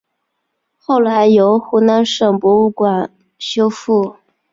[0.79, 4.15] 后来由湖南省博物馆修复。